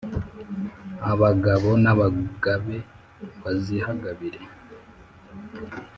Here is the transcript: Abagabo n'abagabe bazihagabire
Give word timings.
Abagabo 1.11 1.69
n'abagabe 1.83 2.77
bazihagabire 3.41 4.41